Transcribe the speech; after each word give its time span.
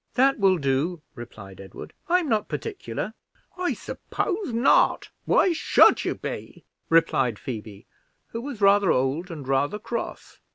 "That 0.15 0.39
will 0.39 0.57
do," 0.57 1.03
replied 1.13 1.61
Edward; 1.61 1.93
"I'm 2.09 2.27
not 2.27 2.47
particular." 2.49 3.13
"I 3.55 3.73
suppose 3.75 4.51
not. 4.51 5.09
Why 5.25 5.53
should 5.53 6.03
you 6.05 6.15
be?" 6.15 6.65
replied 6.89 7.37
Phoebe, 7.37 7.85
who 8.29 8.41
was 8.41 8.61
rather 8.61 8.91
old 8.91 9.29
and 9.29 9.47
rather 9.47 9.77
cross. 9.77 10.39